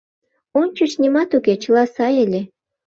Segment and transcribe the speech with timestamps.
[0.59, 2.41] Ончыч нимат уке, чыла сай ыле.